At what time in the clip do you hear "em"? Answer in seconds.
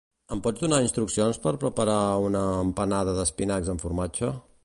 0.35-0.39